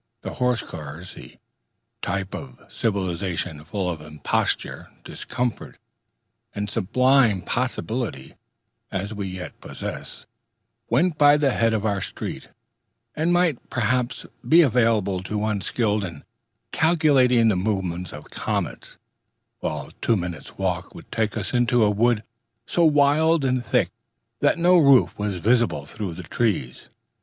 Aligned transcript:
The 0.23 0.33
horse 0.33 0.63
cars, 0.63 1.13
the 1.13 1.37
type 2.01 2.33
of 2.33 2.57
such 2.57 2.73
civilization 2.73 3.63
full 3.63 3.87
of 3.87 4.01
imposture, 4.01 4.89
discomfort, 5.03 5.77
and 6.55 6.67
sublime 6.71 7.43
possibility 7.43 8.33
as 8.91 9.13
we 9.13 9.27
yet 9.27 9.61
possess, 9.61 10.25
went 10.89 11.19
by 11.19 11.37
the 11.37 11.51
head 11.51 11.75
of 11.75 11.85
our 11.85 12.01
street, 12.01 12.49
and 13.15 13.31
might, 13.31 13.69
perhaps, 13.69 14.25
be 14.49 14.61
available 14.63 15.21
to 15.21 15.37
one 15.37 15.61
skilled 15.61 16.03
in 16.03 16.23
calculating 16.71 17.49
the 17.49 17.55
movements 17.55 18.11
of 18.11 18.31
comets; 18.31 18.97
while 19.59 19.91
two 20.01 20.15
minutes' 20.15 20.57
walk 20.57 20.95
would 20.95 21.11
take 21.11 21.37
us 21.37 21.53
into 21.53 21.83
a 21.83 21.91
wood 21.91 22.23
so 22.65 22.83
wild 22.83 23.45
and 23.45 23.63
thick 23.63 23.91
that 24.39 24.57
no 24.57 24.79
roof 24.79 25.13
was 25.19 25.37
visible 25.37 25.85
through 25.85 26.15
the 26.15 26.23
trees. 26.23 26.89